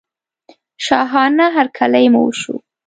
شاهانه 0.85 1.45
هرکلی 1.55 2.07
مو 2.13 2.21
وشو. 2.25 2.55